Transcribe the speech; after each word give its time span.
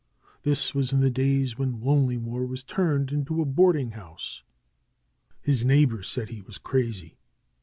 This 0.41 0.73
was 0.73 0.91
in 0.91 1.01
the 1.01 1.11
days 1.11 1.59
when 1.59 1.79
Lonelymoor 1.79 2.47
was 2.47 2.63
turned 2.63 3.11
into 3.11 3.39
a 3.39 3.45
boarding 3.45 3.91
house. 3.91 4.41
His 5.43 5.63
neighbors 5.63 6.07
said 6.09 6.29
he 6.29 6.41
was 6.41 6.57
crazy. 6.57 7.19